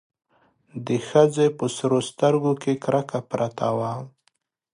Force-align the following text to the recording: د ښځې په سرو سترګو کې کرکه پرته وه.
د 0.85 0.87
ښځې 1.07 1.45
په 1.57 1.65
سرو 1.75 1.99
سترګو 2.09 2.51
کې 2.61 2.73
کرکه 2.83 3.19
پرته 3.31 3.67
وه. 3.77 3.93